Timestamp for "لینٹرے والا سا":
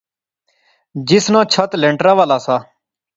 1.81-2.55